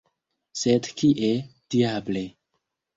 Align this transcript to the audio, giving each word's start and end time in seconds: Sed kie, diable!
Sed 0.61 0.89
kie, 1.03 1.31
diable! 1.77 2.29